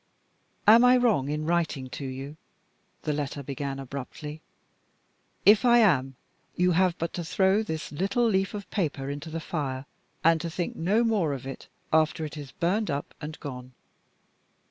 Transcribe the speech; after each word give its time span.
"Am 0.67 0.83
I 0.83 0.97
wrong 0.97 1.29
in 1.29 1.45
writing 1.45 1.87
to 1.91 2.05
you?" 2.07 2.35
(the 3.03 3.13
letter 3.13 3.43
began 3.43 3.77
abruptly). 3.77 4.41
"If 5.45 5.63
I 5.63 5.77
am, 5.77 6.15
you 6.55 6.71
have 6.71 6.97
but 6.97 7.13
to 7.13 7.23
throw 7.23 7.61
this 7.61 7.91
little 7.91 8.25
leaf 8.27 8.55
of 8.55 8.67
paper 8.71 9.11
into 9.11 9.29
the 9.29 9.39
fire, 9.39 9.85
and 10.23 10.41
to 10.41 10.49
think 10.49 10.75
no 10.75 11.03
more 11.03 11.33
of 11.33 11.45
it 11.45 11.67
after 11.93 12.25
it 12.25 12.35
is 12.35 12.51
burned 12.51 12.89
up 12.89 13.13
and 13.21 13.39
gone. 13.39 13.73